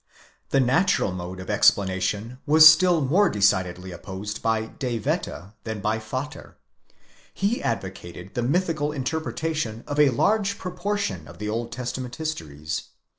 [0.49, 5.99] The natural mode of explanation was still more decidedly opposed by De Wette than by
[5.99, 6.57] Vater.
[7.31, 12.85] He advocated the mythical interpretation of a large proportion of the Old Testament histories.